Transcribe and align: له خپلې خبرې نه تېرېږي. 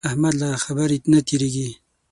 له 0.03 0.07
خپلې 0.23 0.49
خبرې 0.63 0.97
نه 1.11 1.19
تېرېږي. 1.27 1.69